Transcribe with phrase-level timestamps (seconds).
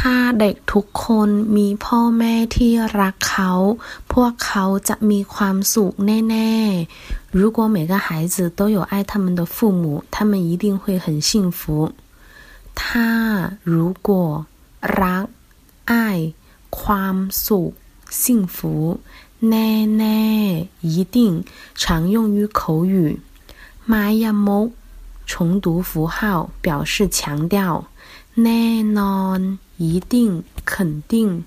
[0.04, 3.52] ้าเด็กทุกคนมีพ่อแม่ที่รักเขา
[4.12, 9.82] พวกเขาจะมีความสุขแน่ๆ如果每个孩子都有爱他们的父母
[10.14, 11.60] 他们一定会很幸福
[12.80, 13.10] ถ้า
[13.74, 13.76] 如
[14.06, 14.10] 果
[15.02, 15.24] รัก
[15.90, 15.94] 爱
[16.80, 17.16] ความ
[17.46, 17.72] สุข
[18.22, 18.56] 幸福
[19.50, 21.16] แน่ๆ一定
[21.80, 23.20] 常用于口语
[23.92, 24.68] มายามก
[25.30, 26.16] 重读符号
[26.62, 27.88] 表示强调
[28.42, 28.64] แน่
[28.98, 29.40] นอน
[29.78, 31.44] 一定肯定